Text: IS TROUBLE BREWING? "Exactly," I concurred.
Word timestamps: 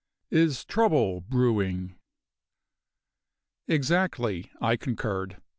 IS 0.31 0.65
TROUBLE 0.65 1.21
BREWING? 1.29 1.95
"Exactly," 3.67 4.49
I 4.59 4.75
concurred. 4.75 5.37